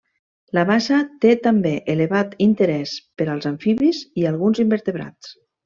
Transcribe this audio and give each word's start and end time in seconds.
La 0.57 0.61
bassa 0.69 0.97
té 1.25 1.33
també 1.47 1.73
elevat 1.95 2.33
interès 2.47 2.95
per 3.21 3.29
als 3.35 3.51
amfibis 3.53 4.01
i 4.23 4.27
alguns 4.33 4.65
invertebrats. 4.69 5.37